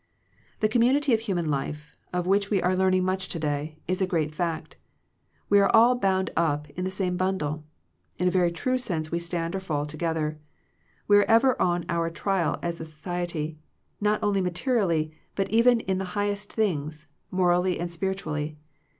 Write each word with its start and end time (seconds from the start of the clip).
The 0.61 0.67
community 0.67 1.13
of 1.13 1.19
human 1.19 1.51
life, 1.51 1.95
of 2.11 2.25
which 2.25 2.49
we 2.49 2.59
are 2.59 2.75
learning 2.75 3.03
much 3.03 3.27
to 3.29 3.37
day, 3.37 3.77
is 3.87 4.01
a 4.01 4.07
great 4.07 4.33
fact. 4.33 4.75
We 5.47 5.59
are 5.59 5.69
all 5.75 5.93
bound 5.93 6.31
up 6.35 6.67
in 6.71 6.85
the 6.85 6.89
same 6.89 7.17
bundle. 7.17 7.65
In 8.17 8.27
a 8.27 8.31
very 8.31 8.51
true 8.51 8.79
sense 8.79 9.11
we 9.11 9.19
stand 9.19 9.55
or 9.55 9.59
fall 9.59 9.85
together. 9.85 10.39
We 11.07 11.17
are 11.17 11.25
ever 11.25 11.55
on 11.61 11.85
our 11.87 12.09
trial 12.09 12.57
as 12.63 12.81
a 12.81 12.85
society; 12.85 13.59
not 14.01 14.23
only 14.23 14.41
materially, 14.41 15.13
but 15.35 15.51
even 15.51 15.81
in 15.81 15.99
the 15.99 16.17
highest 16.17 16.51
things, 16.51 17.07
morally 17.29 17.79
and 17.79 17.91
spiritually. 17.91 18.57